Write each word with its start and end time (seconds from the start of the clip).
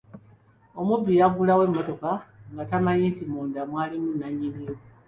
Omubbi 0.81 1.11
yaggulawo 1.19 1.61
emmotoka 1.67 2.11
nga 2.53 2.63
tamanyi 2.69 3.05
nti 3.11 3.23
munda 3.31 3.61
mwalimu 3.69 4.09
nannyini 4.19 4.59
yo. 4.67 4.75